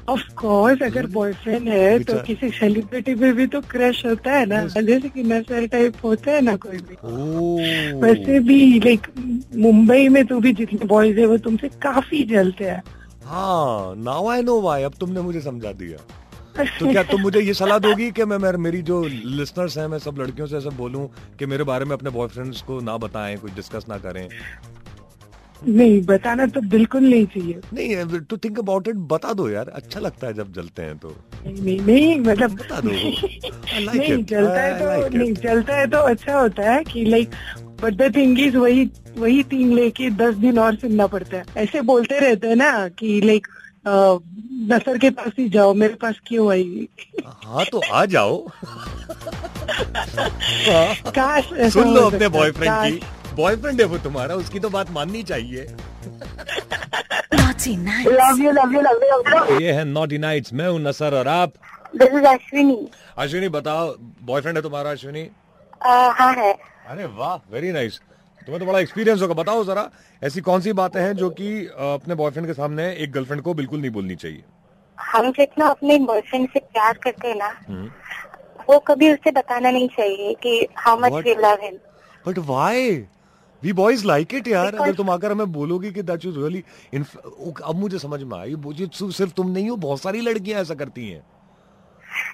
ऑफ़ 0.10 0.22
कोर्स 0.36 0.82
अगर 0.84 1.08
बॉयफ्रेंड 1.08 1.68
है 1.68 2.00
तो 2.00 2.18
किसी 2.20 2.50
सेलिब्रिटी 2.50 3.16
पे 3.16 3.32
भी 3.34 3.48
तो 3.48 3.62
क्रश 3.72 4.06
होता 4.06 4.32
है 4.32 4.46
ना। 4.46 4.62
जैसे 4.82 5.10
कि 5.10 5.24
नसर 5.24 5.68
टाइप 5.68 5.98
होता 6.04 6.32
है 6.32 6.42
ना 6.42 6.56
कोई 6.58 6.78
भी। 6.78 6.98
वैसे 8.02 8.40
भी 8.40 8.80
लाइक 8.80 9.08
मुंबई 9.58 10.08
में 10.10 10.26
तो 10.26 10.40
भी 10.40 10.54
जितने 10.54 10.86
बॉयज़ 10.86 11.20
है 11.20 11.26
वो 11.26 11.38
तुमसे 11.38 11.70
काफ़ी 11.82 12.24
जलते 12.26 12.66
हैं। 12.66 12.84
हाँ 13.26 13.96
नाउ 13.96 14.28
आई 14.28 14.42
नो 14.42 14.60
वाई 14.62 14.84
अब 14.84 14.94
तुमने 15.00 15.22
मुझे 15.22 15.42
समझा 15.42 15.72
दिया। 15.74 15.98
तो 16.80 16.88
क्या 16.88 17.04
तुम 17.04 17.22
मुझे 17.22 17.40
ये 17.40 17.54
सलाह 17.54 17.78
दोगी 17.80 18.12
कि 18.12 18.26
मैं 18.26 18.38
मेर, 18.38 18.58
मेरी 18.58 18.82
जो 18.82 19.08
लिसनर्स 19.08 19.78
हैं 19.78 19.88
मैं 19.88 20.00
सब 20.00 20.20
लड़कियों 20.20 20.48
से 20.48 20.58
ऐसा 20.58 20.70
बोलूँ 20.78 21.08
कि 21.40 21.46
मेरे 21.46 21.64
बारे 21.64 21.86
में 21.86 21.94
अपने 21.94 22.10
बॉयफ्रेंड्स 22.10 22.62
को 22.62 22.80
ना 22.82 22.98
बताएँ 22.98 23.38
कुछ 23.38 23.54
डिस्कस 23.56 23.86
ना 23.90 23.98
करें? 23.98 24.28
नहीं 25.68 26.02
बताना 26.06 26.46
तो 26.56 26.62
बिल्कुल 26.70 27.04
नहीं 27.04 27.26
चाहिए। 27.26 27.60
नहीं 27.74 28.20
टू 28.30 28.38
थिंक 28.44 28.60
अबाउट 28.60 28.88
इट 28.88 28.96
बता 29.14 29.34
दो 29.34 29.50
यार 29.50 29.70
अच्छा 29.76 30.00
लगता 30.00 30.28
है 30.28 30.34
जब 30.34 30.52
जलते 30.54 30.82
हैं 30.82 30.98
तो। 30.98 31.10
नहीं 31.46 31.80
नहीं, 31.80 32.20
मतलब 32.20 32.56
बता 32.56 32.80
दो। 32.82 32.90
नहीं. 32.90 34.24
जलता 34.24 34.62
है 34.62 34.80
तो 34.80 35.18
नहीं 35.18 35.34
जलता 35.34 35.76
है 35.76 35.88
तो 35.88 35.98
अच्छा 36.12 36.40
होता 36.40 36.72
है 36.72 36.84
कि 36.84 37.04
like 37.06 37.30
but 37.84 37.94
the 37.94 38.12
thing 38.16 38.40
is 38.40 38.58
वही 38.58 38.90
वही 39.18 39.44
तीन 39.52 39.74
लेके 39.76 40.10
दस 40.24 40.36
दिन 40.36 40.60
और 40.60 40.76
सुनना 40.76 41.08
पड़ता 41.08 41.38
है। 41.38 41.44
ऐसे 41.58 41.82
बोलते 41.92 42.20
रहते 42.20 42.48
हैं 42.48 42.56
ना 42.56 42.88
कि 43.00 43.20
लाइक 43.22 43.48
नसर 44.72 44.98
के 44.98 45.10
पास 45.10 45.32
ही 45.40 45.48
जाओ 45.50 45.74
मेरे 45.74 45.94
पास 46.02 46.16
क्यों 46.28 46.50
आई? 46.52 46.88
हाँ 47.26 47.66
तो 47.72 47.82
आ 47.92 48.06
जाओ। 48.06 48.38
काश 51.16 51.50
सुन 51.74 51.94
लो 51.94 52.02
अपने 52.10 52.28
बॉयफ्रेंड 52.28 52.74
की। 52.94 53.00
बॉयफ्रेंड 53.40 53.82
है 53.82 53.88
वो 53.88 53.98
तुम्हारा 54.04 54.36
उसकी 54.36 54.60
तो 54.60 54.70
बात 54.70 54.92
माननी 54.92 55.24
चाहिए। 55.24 55.66
Love 58.08 58.42
you 58.42 58.52
love 58.52 58.74
you 58.74 58.82
love 58.82 59.04
you 59.04 59.60
ये 59.60 59.72
है 59.74 59.84
नॉटी 59.86 60.18
नाइट्स 60.18 60.54
मैं 60.54 60.68
हूँ 60.68 60.80
नसर 60.82 61.14
और 61.20 61.28
आप। 61.28 61.54
दिस 61.96 62.14
इज़ 62.14 62.26
अश्विनी 62.28 62.78
अश्विनी 63.18 63.50
बताओ 63.50 63.96
बॉयफ्रेंड 64.26 64.58
है 64.58 64.62
तुम्हारा 64.64 64.92
अश्विनी 64.92 65.30
हाँ 65.82 66.34
है। 66.36 66.52
अरे 66.90 67.06
वाह 67.18 67.36
वेरी 67.54 67.72
नाइस 67.72 68.00
तुम्हें 68.48 68.60
तो 68.60 68.66
बड़ा 68.66 68.80
एक्सपीरियंस 68.80 69.22
होगा 69.22 69.34
बताओ 69.34 69.64
जरा 69.66 69.90
ऐसी 70.22 70.42
कौन 70.42 70.62
सी 70.62 70.74
बातें 70.74 71.00
हैं 71.02 71.14
जो 71.16 71.30
कि 71.40 71.50
अपने 71.88 72.16
बॉयफ्रेंड 72.16 72.48
के 72.48 72.54
सामने 72.54 72.92
एक 72.94 73.12
गर्लफ्रेंड 73.12 73.42
को 73.44 73.54
बिल्कुल 73.54 73.80
नहीं 73.80 73.92
बोलनी 73.92 74.16
चाहिए? 74.16 74.44
हम 74.98 75.32
जितना 75.32 75.68
अपने 75.68 75.98
बॉयफ्रेंड 76.08 76.48
से 76.54 76.60
प्यार 76.60 76.98
करते 77.04 77.28
हैं 77.28 77.36
ना 77.36 77.52
हम्म। 77.68 77.90
वो 78.70 78.80
कभी 78.88 79.12
उसे 79.14 79.32
बताना 79.32 79.72
नहीं 79.72 79.88
चाहिए 79.98 80.34
कि 80.44 80.68
how 80.78 81.00
much 81.02 81.14
we 81.26 81.36
love 81.40 81.58
him 81.64 81.78
but 82.26 82.38
why 82.48 82.92
we 83.64 83.74
boys 83.74 84.06
like 84.06 84.34
it 84.34 84.48
यार 84.48 84.66
Because- 84.66 84.82
अगर 84.84 84.96
तुम 84.96 85.10
आकर 85.10 85.32
हमें 85.32 85.52
बोलोगी 85.52 85.92
कि 85.92 86.02
दैट 86.02 86.26
इज़ 86.26 86.38
रियली 86.38 86.64
अब 87.66 87.76
मुझे 87.76 88.00
समझ 88.00 88.22
में 88.24 88.38
आई 88.40 88.56
मुझे 88.56 88.88
सिर्फ़ 88.94 89.32
तुम 89.34 89.50
नहीं 89.50 89.70
हो 89.70 89.76
बहुत 89.76 90.02
सारी 90.02 90.22
लड़कियाँ 90.22 90.62
ऐसा 90.62 90.76
करती 90.76 91.10
हैं। 91.10 91.24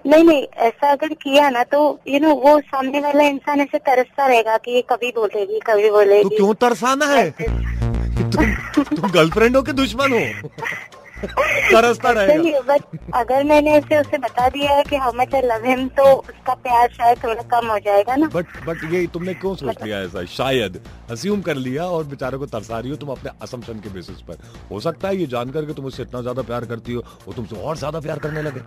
नहीं 0.06 0.24
नहीं 0.24 0.44
ऐसा 0.66 0.92
अगर 0.92 1.14
किया 1.14 1.50
ना 1.50 1.64
तो 1.64 1.80
यू 2.08 2.20
नो 2.20 2.34
वो 2.36 2.60
सामने 2.60 3.00
वाला 3.00 3.24
इंसान 3.24 3.62
ऐसे 3.62 3.78
तरसता 3.88 4.28
रहेगा 4.28 4.58
कि 4.58 4.72
ये 4.72 4.82
कभी 4.90 5.10
बोलेगी 5.16 5.60
कभी 5.68 5.90
बोलेगी। 5.92 6.24
तो 6.24 6.36
क्यों 6.36 6.54
तरसाना 6.54 7.06
है? 7.06 7.30
तुम 7.32 8.84
तुम 8.84 9.10
गर्लफ्रेंड 9.12 9.56
हो 9.56 9.62
के 9.64 9.74
दुश्मन 9.74 10.14
हो? 10.14 10.50
तरसता 11.18 12.10
रहेगा। 12.18 12.60
बट 12.68 13.12
अगर 13.16 13.44
मैंने 13.44 13.78
उसे 13.80 14.00
उसे 14.00 14.18
बता 14.18 14.48
दिया 14.50 14.72
है 14.72 14.84
कि 14.84 14.96
how 14.96 15.12
much 15.16 15.36
I 15.36 15.42
love 15.42 15.66
him 15.66 15.88
तो 15.98 16.04
उसका 16.14 16.54
प्यार 16.56 16.90
शायद 16.94 17.24
थोड़ा 17.24 17.42
कम 17.52 17.68
हो 17.72 17.78
जाएगा 17.80 18.16
ना। 18.16 18.28
बट 18.34 18.46
बट 18.68 18.84
ये 18.94 19.06
तुमने 19.14 19.34
क्यों 19.36 19.56
सोच 19.56 19.84
लिया 19.84 20.00
ऐसा? 20.02 20.24
शायद 20.28 20.80
अज्यूम 21.12 21.42
कर 21.42 21.56
लिया 21.58 21.86
और 21.88 22.04
बेचारे 22.06 22.38
को 22.38 22.46
तरसा 22.48 22.80
रही 22.80 22.90
हो 22.90 22.96
तुम 22.96 23.10
अपने 23.10 23.32
असम्पशन 23.42 23.80
के 23.80 23.90
बेसिस 23.90 24.22
पर। 24.22 24.38
हो 24.72 24.80
सकता 24.80 25.08
है 25.08 25.18
ये 25.18 25.28
जानकर 25.28 25.66
के 25.66 25.74
तुम 25.74 25.86
उससे 25.86 26.04
इतना 26.04 26.22
ज़्यादा 26.22 26.42
प्यार 26.44 26.66
करती 26.66 26.94
हो 26.94 27.04
वो 27.28 27.34
तुमसे 27.34 27.62
और 27.62 27.78
ज़्यादा 27.78 28.00
प्यार 28.00 28.20
करने 28.20 28.42
लगे। 28.42 28.62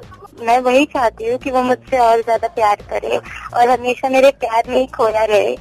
मैं 0.46 0.58
वही 0.60 0.84
चाहती 0.92 1.28
हूँ 1.28 1.38
कि 1.38 1.50
वो 1.50 1.62
मुझसे 1.62 1.98
और 2.00 2.22
ज़्यादा 2.22 2.48
प्यार 2.54 2.76
करे 2.90 3.16
और 3.16 3.68
हमेशा 3.70 4.08
मेरे 4.08 4.30
प्यार 4.40 4.68
में 4.68 4.76
ही 4.76 4.86
खोया 4.96 5.24
रहे। 5.24 5.56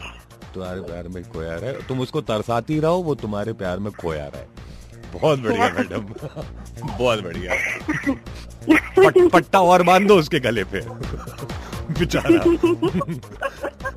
तुम्हारे 0.53 0.82
प्यार 0.82 1.08
में 1.08 1.24
खोया 1.32 1.56
रहे। 1.56 1.74
तुम 1.88 2.00
उसको 2.01 2.22
तरसाती 2.24 2.79
रहो 2.79 2.98
वो 3.01 3.15
तुम्हारे 3.17 3.53
प्यार 3.56 3.79
में 3.79 3.91
खोया 3.94 4.25
रहे। 4.25 4.46
बहुत 5.14 5.40
बढ़िया 5.40 5.70
मैडम 5.78 6.06
बहुत 6.98 7.24
बढ़िया। 7.24 7.54
पट, 8.70 9.18
पट्टा 9.34 9.60
और 9.62 9.84
बाँध 9.84 10.08
दो 10.08 10.16
उसके 10.20 10.40
गले 10.40 10.64
पे। 10.64 10.82
बेचारा। 11.90 12.44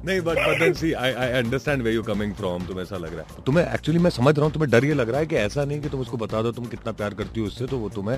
नहीं 0.05 0.21
but 0.21 0.39
but 0.39 0.75
see 0.77 0.93
I 0.93 1.13
I 1.13 1.31
understand 1.39 1.83
way 1.83 1.93
you 1.93 2.03
coming 2.03 2.35
from 2.35 2.67
तुम्हें 2.67 2.83
ऐसा 2.83 2.97
लग 2.97 3.15
रहा 3.15 3.23
है। 3.23 3.43
तुम्हें 3.47 3.65
एक्चुअली 3.65 4.01
मैं 4.01 4.11
समझ 4.11 4.35
रहा 4.37 4.45
हूँ 4.45 4.53
तुम्हें 4.53 4.71
डर 4.71 4.85
ये 4.85 4.95
लग 4.95 5.11
रहा 5.11 5.21
है 5.21 5.27
कि 5.27 5.37
ऐसा 5.37 5.65
नहीं 5.65 5.81
कि 5.81 5.89
तुम 5.89 6.01
उसको 6.01 6.17
बता 6.17 6.43
दो 6.43 6.53
तुम 6.53 6.65
कितना 6.67 6.93
प्यार 6.93 7.15
करती 7.15 7.41
हो 7.41 7.47
उससे 7.47 7.67
तो 7.67 7.79
वो 7.79 7.89
तुम्हें 7.89 8.17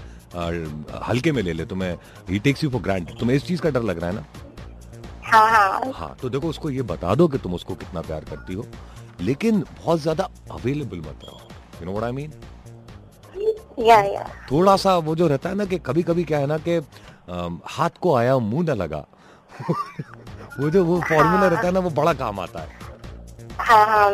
हल्के 1.08 1.32
में 1.32 1.42
ले 1.42 1.52
ले 1.52 1.64
तुम्हें 1.64 1.96
ही 2.30 2.38
टेक्स 2.38 2.64
यू 2.64 2.70
फॉर 2.70 2.82
ग्रांट 2.82 3.18
तुम्हें 3.20 3.36
इस 3.36 3.46
चीज़ 3.46 3.60
का 3.62 3.70
डर 3.70 3.82
लग 3.82 4.00
रहा 4.00 4.10
है 4.10 4.16
ना? 4.16 4.24
हाँ 5.24 5.48
हाँ। 5.50 5.92
हाँ 5.94 6.16
तो 6.22 6.28
देखो 6.28 6.48
उसको 6.48 6.70
ये 6.70 6.82
बता 6.84 7.14
दो 7.14 7.28
कि 7.28 7.38
तुम 7.38 7.54
उसको 7.54 7.74
कितना 7.74 8.00
प्यार 8.02 8.24
करती 8.30 8.54
हो 8.54 8.66
लेकिन 9.20 9.60
बहुत 9.78 10.00
ज़्यादा 10.00 10.28
अवेलेबल 10.52 10.98
मत 10.98 11.24
रहो। 11.24 11.40
You 11.80 11.86
know 11.86 11.92
what 11.92 12.04
I 12.04 12.12
mean 12.12 12.32
yeah 13.78 14.00
yeah 14.02 14.24
थोड़ा 14.50 14.76
सा 14.76 14.96
वो 15.08 15.14
जो 15.16 15.26
रहता 15.28 15.48
है 15.48 15.54
ना 15.54 15.64
कि 15.64 15.78
कभी 15.86 16.02
कभी 16.02 16.24
क्या 16.24 16.38
है 16.38 16.46
ना 16.46 16.58
कि 16.68 16.76
हाथ 17.76 17.98
को 18.00 18.14
आया 18.16 18.38
मुँह 18.38 18.64
ना 18.66 18.74
लगा। 18.74 19.04
वो 20.60 20.70
जो 20.70 20.84
वो 20.84 21.00
फॉर्मूला 21.00 21.46
रहता 21.48 21.66
है 21.66 21.72
ना 21.72 21.80
वो 21.80 21.90
बड़ा 21.90 22.12
काम 22.14 22.40
आता 22.40 22.60
है। 22.60 22.80
हाँ 23.58 23.86
हाँ 23.86 24.10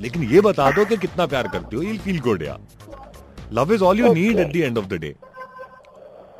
लेकिन 0.00 0.22
ये 0.32 0.40
बता 0.40 0.70
दो 0.70 0.84
कि 0.84 0.96
कितना 0.96 1.26
प्यार 1.26 1.48
करती 1.48 1.76
हो 1.76 1.82
यू 1.82 1.96
फील 2.04 2.20
गुड 2.20 2.42
या 2.42 2.56
love 3.52 3.72
is 3.74 3.82
all 3.84 3.98
you 4.00 4.12
need 4.14 4.38
at 4.38 4.52
the 4.52 4.56
end 4.56 4.78
of 4.78 4.86
the 4.86 4.98
day 5.00 5.14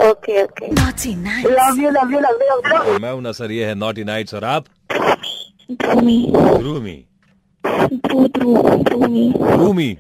okay 0.01 0.43
okay 0.43 0.69
Naughty 0.69 1.15
nights. 1.17 1.51
Love 1.51 1.81
you 1.83 1.91
love 1.91 2.13
you 2.13 2.21
love 2.21 2.43
you 2.43 2.99
मैं 2.99 3.13
हूँ 3.13 3.23
नसर 3.23 3.51
ये 3.53 3.67
है 3.67 3.75
नॉटी 3.75 4.05
नाइट्स 4.05 4.35
और 4.35 4.45
आप? 4.45 4.65
Bhoomi 5.83 6.17
Brumi 6.37 7.05
Bhoomi 8.07 9.33
Brumi 9.39 9.97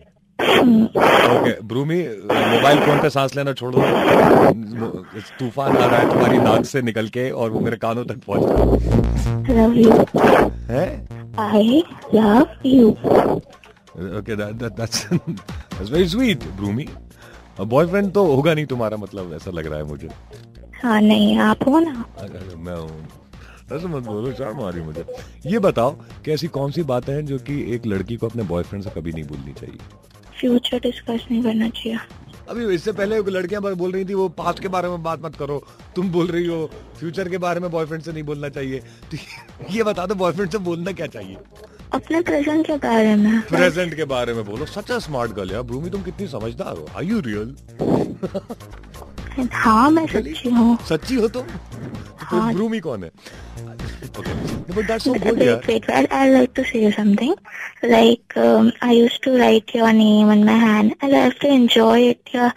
okay 1.32 1.52
Brumi 1.68 1.98
mobile 2.02 2.78
phone 2.80 2.98
पे 3.02 3.10
सांस 3.10 3.34
लेना 3.36 3.52
छोड़ 3.52 3.74
दो। 3.74 3.80
तूफ़ान 5.38 5.76
आ 5.76 5.86
रहा 5.86 6.00
है 6.00 6.10
तुम्हारी 6.10 6.38
नाक 6.38 6.64
से 6.64 6.82
निकल 6.82 7.08
के 7.08 7.30
और 7.30 7.50
वो 7.50 7.60
मेरे 7.60 7.76
कानों 7.76 8.04
तक 8.04 8.20
पहुँच 8.26 8.42
रहा 8.50 9.62
है? 10.70 10.86
I 11.40 11.82
love 12.14 12.46
you 12.66 12.86
that, 13.94 14.52
that's 14.58 15.00
that's 15.70 15.90
very 15.90 16.08
sweet, 16.08 16.44
Brumi. 16.58 16.86
Boyfriend 17.60 18.12
तो 18.12 18.24
होगा 18.26 18.52
नहीं 18.54 18.66
तुम्हारा 18.66 18.96
मतलब 18.96 19.32
ऐसा 19.34 19.50
लग 19.50 19.66
रहा 19.66 19.78
है 19.78 19.84
मुझे। 19.84 20.08
हाँ 20.82 21.00
नहीं 21.00 21.36
आप 21.38 21.68
हो 21.68 21.78
ना? 21.78 22.04
मैं 22.58 22.76
हूँ 22.76 23.02
ऐसे 23.72 23.86
मत 23.88 24.02
बोलो 24.02 24.32
चार 24.32 24.52
मारी 24.52 24.80
मुझे। 24.80 25.04
ये 25.46 25.58
बताओ 25.58 25.90
कि 26.24 26.32
ऐसी 26.32 26.48
कौन 26.48 26.70
सी 26.70 26.82
बातें 26.82 27.12
हैं 27.12 27.24
जो 27.26 27.38
कि 27.38 27.60
एक 27.74 27.86
लड़की 27.86 28.16
को 28.16 28.26
अपने 28.28 28.42
बॉयफ्रेंड 28.44 28.84
से 28.84 28.90
कभी 28.90 29.12
नहीं 29.12 29.24
भूलनी 29.24 29.52
चाहिए? 29.52 29.78
फ्यूचर 30.42 30.78
डिस्कस 30.82 31.26
नहीं 31.30 31.42
करना 31.42 31.68
चाहिए। 31.70 31.98
अभी 32.48 32.64
इससे 32.74 32.92
पहले 32.92 33.18
लड़कियाँ 33.30 33.62
बोल 33.62 33.92
रही 33.92 34.04
थी 34.04 34.14
वो 34.14 34.28
पास्ट 34.38 34.60
के 34.60 34.68
बारे 34.68 34.88
में 34.88 35.02
बात 35.02 35.20
मत 35.24 35.36
करो। 35.36 35.58
तुम 35.96 36.08
बोल 36.12 36.26
रही 36.26 36.46
हो 36.46 36.70
फ्यूचर 37.00 37.28
के 37.28 37.38
बारे 37.44 37.60
में 37.60 37.70
बॉयफ्रेंड 37.70 38.02
से 38.02 38.12
नहीं 38.12 38.22
बोलना 38.22 38.48
चाहिए। 38.48 38.80
तो 39.10 39.16
ये 39.70 39.82
बता 39.82 40.06
दो 40.06 40.14
बॉयफ्रेंड 40.14 40.50
से 40.50 40.58
बोलना 40.68 40.92
क्या 40.92 41.06
चाहिए? 41.08 41.36
अपने 41.94 42.20
प्रेजेंट 42.22 42.66
के 42.66 42.76
बारे 42.78 43.14
में। 43.16 43.40
प्रेजेंट 43.48 43.94
के 43.94 44.04
बारे 44.12 44.34
में 44.34 44.44
बोलो। 44.44 44.66
सच 44.66 44.92
स्मार्ट 45.04 45.32
गर्ल 45.32 45.52
यार 45.52 45.62
ब्रूमी 45.62 45.90
तुम 45.90 46.02
कितनी 46.02 46.26
समझदार 46.28 46.76
हो। 46.76 46.88
आर 46.96 47.04
यू 47.04 47.20
रियल 47.26 47.56
हाँ 49.52 49.90
मैं 49.90 50.06
सच्ची 50.06 50.48
हूँ। 50.50 50.76
सच्ची 50.88 51.14
हो 51.14 51.28
तुम? 51.28 51.42
तो 51.42 52.36
हाँ. 52.36 52.52
ब्रूमी 52.54 52.80
कौन 52.80 53.04
है? 53.04 53.10
Okay. 54.02 54.72
but 54.74 54.86
that's 54.86 55.04
so 55.04 55.14
good, 55.14 55.38
wait, 55.38 55.46
yeah. 55.46 55.60
wait, 55.66 55.86
wait, 55.88 56.12
I'd 56.12 56.30
like 56.30 56.54
to 56.54 56.64
say 56.64 56.90
something. 56.92 57.34
Like, 57.82 58.36
um, 58.36 58.72
I 58.80 58.92
used 58.92 59.22
to 59.24 59.38
write 59.38 59.74
your 59.74 59.92
name 59.92 60.28
on 60.28 60.44
my 60.44 60.56
hand, 60.56 60.96
I 61.02 61.06
have 61.06 61.38
to 61.40 61.48
enjoy 61.48 62.00
it. 62.10 62.20
Yeah. 62.32 62.52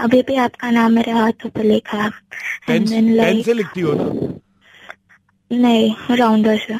अभी 0.00 0.20
भी 0.22 0.36
आपका 0.40 0.70
नाम 0.70 0.92
मेरे 0.92 1.12
हाथों 1.12 1.48
पर 1.50 1.64
लिखा 1.64 1.96
है 1.98 2.10
pen 2.66 2.84
like, 3.16 3.44
से 3.44 3.52
लिखती 3.54 3.80
हो 3.80 3.92
ना 3.94 4.04
नहीं 5.50 6.16
राउंडर 6.16 6.58
से 6.58 6.78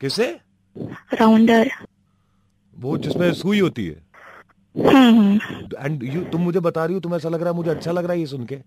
किसे 0.00 0.26
राउंडर 1.14 1.70
वो 2.76 2.96
जिसमें 2.98 3.32
सुई 3.34 3.60
होती 3.60 3.86
है 3.86 4.08
एंड 4.76 4.88
हम्म, 4.88 5.38
हम्म। 5.78 6.06
यू 6.06 6.24
तुम 6.32 6.40
मुझे 6.40 6.60
बता 6.60 6.84
रही 6.84 6.94
हो 6.94 7.00
तुम्हें 7.00 7.18
ऐसा 7.18 7.28
लग 7.28 7.40
रहा 7.40 7.50
है 7.50 7.56
मुझे 7.56 7.70
अच्छा 7.70 7.92
लग 7.92 8.04
रहा 8.04 8.12
है 8.12 8.20
ये 8.20 8.26
सुन 8.26 8.44
के 8.46 8.58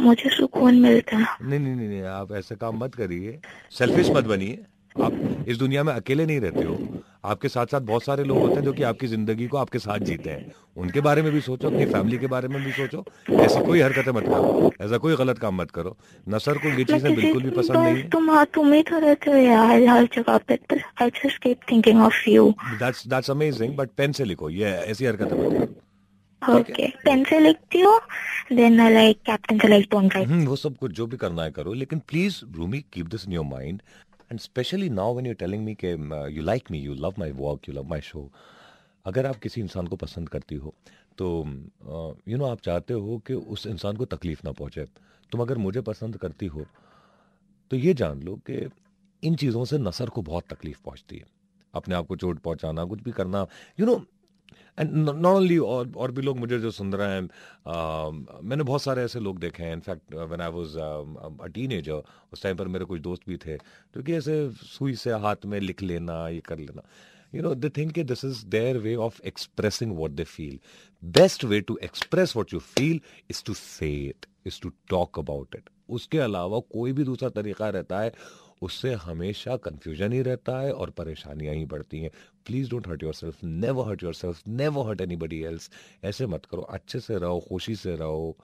मुझे 0.00 0.30
सुकून 0.30 0.80
मिलता। 0.80 1.16
है 1.16 1.26
नहीं 1.42 1.60
नहीं 1.60 1.88
नहीं 1.88 2.02
आप 2.14 2.32
ऐसे 2.32 2.54
काम 2.56 2.84
मत 2.84 2.94
करिए। 2.94 3.38
सेल्फिश 3.78 4.10
मत 4.10 4.24
बनिए। 4.24 4.64
आप 4.96 5.44
इस 5.48 5.56
दुनिया 5.58 5.82
में 5.84 5.92
अकेले 5.92 6.24
नहीं 6.26 6.40
रहते 6.40 6.62
हो। 6.62 6.76
आपके 7.24 7.48
साथ 7.48 7.66
साथ 7.66 7.80
बहुत 7.80 8.04
सारे 8.04 8.24
लोग 8.24 8.38
होते 8.38 8.54
हैं 8.54 8.62
जो 8.62 8.72
कि 8.72 8.82
आपकी 8.82 9.06
ज़िंदगी 9.06 9.46
को 9.46 9.56
आपके 9.56 9.78
साथ 9.78 9.98
जीते 10.00 10.30
हैं। 10.30 10.52
उनके 10.76 11.00
बारे 11.00 11.22
में 11.22 11.30
भी 11.32 11.40
सोचो 11.40 11.68
अपनी 11.68 11.84
फैमिली 11.86 12.18
के 12.18 12.26
बारे 12.26 12.48
में 12.48 12.62
भी 12.64 12.72
सोचो। 12.72 13.04
ऐसी 13.34 13.60
कोई 13.66 13.80
हरकतें 13.80 14.12
मत 14.12 14.24
करो। 14.24 14.70
ऐसा 14.80 14.98
कोई 14.98 15.16
गलत 15.16 15.38
काम 15.38 15.60
मत 15.60 15.70
करो। 15.70 15.96
नसर 16.28 16.58
को 16.58 16.68
ये 16.68 16.84
चीज़ें 16.84 17.14
बिल्कुल 17.14 17.42
भी 17.42 17.50
पसंद 17.50 17.76
नहीं 17.76 18.04
तुम 18.08 18.44
तुम 18.54 18.72
ही 18.72 18.82
तो 18.82 18.98
रहते 18.98 19.30
हो 19.30 19.36
यार 19.36 19.82
हर 19.88 20.08
जगह 20.14 20.38
पे 20.48 20.58
I 21.02 21.10
just 21.10 21.42
keep 21.42 21.60
thinking 21.70 22.00
of 22.02 22.28
you 22.30 22.48
that's 22.80 23.06
that's 23.08 23.30
amazing 23.30 23.76
but 23.76 23.90
pen 23.96 24.12
से 24.12 24.24
लिखो। 24.24 24.50
ये 24.50 24.64
ऐसी 24.64 25.06
हरकतें 25.06 25.36
मत 25.36 25.52
करो। 25.52 25.66
ओके 26.42 26.88
पेन 27.04 27.24
से 27.24 27.38
लिखती 27.40 27.80
हूँ 27.80 27.98
देन 28.52 28.76
लाइक 28.92 29.22
कैप्टन 29.26 29.58
से 29.58 29.68
लाइक 29.68 29.88
डोंट 29.90 30.14
राइट 30.14 30.28
वो 30.48 30.56
सब 30.56 30.76
कुछ 30.76 30.92
जो 30.92 31.06
भी 31.06 31.16
करना 31.16 31.42
है 31.42 31.50
करो 31.50 31.72
लेकिन 31.72 31.98
please 32.08 32.40
Rumi 32.56 32.80
keep 32.92 33.06
this 33.06 33.26
in 33.26 33.32
your 33.32 33.44
mind 33.44 33.82
and 34.30 34.40
specially 34.40 34.88
now 34.90 35.12
when 35.14 35.26
you 35.26 35.34
telling 35.34 35.64
me 35.64 35.74
के 35.84 35.90
you 36.34 36.42
like 36.42 36.70
me 36.70 36.78
you 36.78 36.94
love 36.94 37.14
my 37.18 37.30
work 37.30 37.68
you 37.68 37.74
love 37.74 37.88
my 37.88 38.00
show 38.00 38.30
अगर 39.06 39.26
आप 39.26 39.36
किसी 39.36 39.60
इंसान 39.60 39.86
को 39.86 39.96
पसंद 39.96 40.28
करती 40.28 40.54
हो 40.54 40.74
तो 41.18 41.26
यू 42.28 42.36
uh, 42.36 42.42
नो 42.42 42.44
आप 42.44 42.60
चाहते 42.60 42.94
हो 42.94 43.18
कि 43.26 43.34
उस 43.34 43.66
इंसान 43.66 43.96
को 43.96 44.04
तकलीफ़ 44.04 44.40
ना 44.44 44.52
पहुँचे। 44.52 44.84
तुम 45.32 45.40
अगर 45.40 45.58
मुझे 45.58 45.80
पसंद 45.80 46.16
करती 46.16 46.46
हो 46.46 46.66
तो 47.70 47.76
ये 47.76 47.94
जान 47.94 48.22
लो 48.22 48.34
कि 48.50 48.68
इन 49.22 49.34
चीज़ों 49.36 49.64
से 49.64 49.78
नसर 49.78 50.08
को 50.08 50.22
बहुत 50.22 50.44
तकलीफ़ 50.50 50.78
पहुँचती 50.84 51.16
है। 51.16 51.24
अपने 51.74 51.94
आप 51.94 52.06
को 52.06 52.16
चोट 52.16 52.38
पहुंचाना 52.38 52.84
कुछ 52.84 53.02
भी 53.02 53.12
करना 53.12 53.46
you 53.80 53.86
you 53.86 53.86
know 53.86 53.98
know, 53.98 54.06
and 54.78 54.94
not 54.94 55.24
only 55.26 55.58
और 55.58 55.92
और 55.96 56.12
भी 56.12 56.22
लोग 56.22 56.38
मुझे 56.38 56.58
जो 56.58 56.70
सुन 56.70 56.92
रहे 56.92 57.08
हैं 57.08 57.22
uh, 57.22 58.42
मैंने 58.42 58.64
बहुत 58.64 58.82
सारे 58.82 59.02
ऐसे 59.02 59.20
लोग 59.20 59.38
देखे 59.38 59.62
हैं। 59.62 59.72
In fact 59.72 60.14
when 60.14 60.40
I 60.40 60.50
was 60.50 60.76
a 61.40 61.46
teenager 61.46 62.02
उस 62.32 62.42
टाइम 62.42 62.56
पर 62.56 62.68
मेरे 62.68 62.84
कुछ 62.84 63.00
दोस्त 63.00 63.22
भी 63.28 63.36
थे 63.36 63.56
जो 63.94 64.02
कि 64.02 64.14
ऐसे 64.14 64.50
सुई 64.50 64.94
से 64.94 65.10
हाथ 65.10 65.46
में 65.46 65.60
लिख 65.60 65.82
लेना 65.82 66.28
ये 66.28 66.40
कर 66.40 66.58
लेना। 66.58 66.82
You 67.34 67.42
know 67.44 67.50
they 67.62 67.68
think 67.68 67.98
this 68.10 68.22
is 68.24 68.38
their 68.52 68.78
way 68.84 68.96
of 69.06 69.16
expressing 69.30 69.90
what 69.96 70.14
they 70.16 70.24
feel. 70.24 70.54
Best 71.02 71.44
way 71.44 71.60
to 71.70 71.74
express 71.88 72.32
what 72.36 72.54
you 72.54 72.60
feel 72.60 73.00
is 73.34 73.42
to 73.48 73.54
say 73.54 73.90
it 74.12 74.26
is 74.44 74.58
to 74.60 74.70
talk 74.92 75.18
about 75.22 75.58
it. 75.58 75.68
उसके 75.88 76.18
अलावा 76.18 76.58
कोई 76.72 76.92
भी 76.92 77.04
दूसरा 77.04 77.28
तरीका 77.28 77.68
रहता 77.68 78.00
है 78.00 78.12
उससे 78.62 78.92
हमेशा 78.94 79.56
कंफ्यूजन 79.56 80.12
ही 80.12 80.20
रहता 80.22 80.58
है 80.60 80.72
और 80.72 80.90
परेशानियाँ 80.90 81.54
ही 81.54 81.64
बढ़ती 81.64 82.00
हैं। 82.00 82.10
Please 82.46 82.70
don't 82.70 82.88
hurt 82.88 83.02
yourself 83.14 83.42
never 83.44 83.88
hurt 83.88 84.02
yourself 84.14 84.46
never 84.48 84.86
hurt 84.86 85.00
anybody 85.16 85.40
else 85.42 85.70
ऐसे 86.04 86.26
मत 86.26 86.46
करो। 86.46 86.62
अच्छे 86.62 87.00
से 87.00 87.18
रहो, 87.18 87.40
खुशी 87.48 87.74
से 87.76 87.94
रहो, 87.96 88.36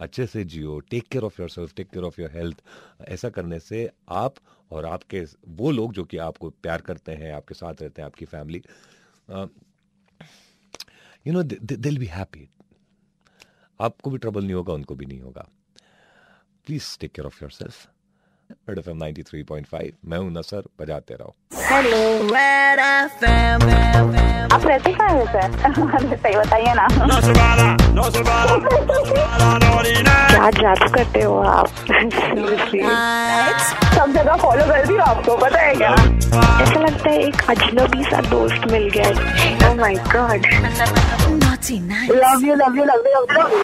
अच्छे 0.00 0.26
से 0.26 0.44
जियो। 0.44 0.78
Take 0.80 1.08
care 1.08 1.24
of 1.24 1.40
yourself 1.50 1.74
take 1.74 1.90
care 1.90 2.04
of 2.04 2.20
your 2.20 2.30
health 2.30 2.62
ऐसा 3.08 3.28
करने 3.30 3.58
से 3.60 3.88
आप 4.08 4.34
और 4.70 4.84
आपके 4.86 5.24
वो 5.48 5.70
लोग 5.70 5.92
जो 5.92 6.04
कि 6.04 6.16
आपको 6.18 6.50
प्यार 6.52 6.80
करते 6.80 7.12
हैं, 7.12 7.32
आपके 7.32 7.54
साथ 7.54 7.82
रहते 7.82 8.02
हैं, 8.02 8.06
आपकी 8.06 8.24
family 8.24 8.62
you 11.26 11.32
know 11.32 11.42
will 11.42 11.98
be 11.98 12.06
happy 12.06 12.48
आपको 13.80 14.10
भी 14.10 14.18
ट्रबल 14.18 14.44
नहीं 14.44 14.54
होगा, 14.54 14.72
उनको 14.74 14.94
भी 14.94 15.06
नहीं 15.06 15.20
होगा। 15.20 15.48
Please 16.66 16.98
take 17.00 17.12
care 17.12 17.26
of 17.26 17.38
yourself 17.50 17.88
Red 18.50 18.78
FM 18.78 18.98
93.5 18.98 19.92
मैं 20.08 20.18
हूँ 20.18 20.30
नसर 20.32 20.62
बजाते 20.80 21.14
रहो। 21.14 21.34
हेलो 21.62 21.98
आप 24.54 24.66
रहते 24.66 24.92
कहाँ 24.92 25.08
हैं 25.08 25.24
सर? 25.26 25.48
सही 26.16 26.36
बताइए 26.36 26.72
ना। 26.74 26.86
क्या 30.30 30.50
जादू 30.50 30.88
करते 30.94 31.22
हो 31.22 31.36
आप? 31.42 31.68
सब 33.94 34.12
जगह 34.14 34.36
फॉलो 34.36 34.64
कर 34.66 34.86
दी 34.86 34.96
आपको 35.08 35.36
पता 35.36 35.60
है 35.60 35.74
क्या? 35.74 35.90
ऐसा 35.90 36.80
लगता 36.80 37.10
है 37.10 37.18
एक 37.22 37.42
अजनबी 37.50 38.04
सा 38.04 38.20
दोस्त 38.30 38.70
मिल 38.72 38.88
गया। 38.96 39.68
ओह 39.68 39.74
my 39.80 39.94
god 40.16 40.46
love 42.10 42.46
you 42.46 42.54
love 42.54 42.78
you 42.78 42.84
love 42.84 43.08
you 43.08 43.62